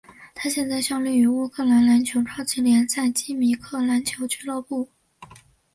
[0.33, 4.89] 他现在效力于乌克兰篮球超级联赛基米克篮球俱乐部。